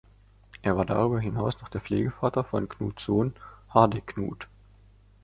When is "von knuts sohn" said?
2.43-3.35